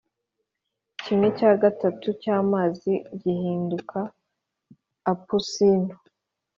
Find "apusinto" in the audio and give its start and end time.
5.11-5.95